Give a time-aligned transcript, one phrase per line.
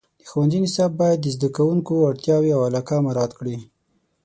[0.19, 3.57] د ښوونځي نصاب باید د زده کوونکو اړتیاوې او علاقه مراعات کړي.